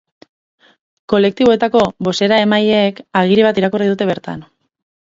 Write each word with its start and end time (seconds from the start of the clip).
Kolektiboetako 1.13 1.83
bozeramaileek 2.09 3.05
agiri 3.25 3.49
bat 3.51 3.63
irakurri 3.65 3.93
dute 3.93 4.15
bertan. 4.15 4.45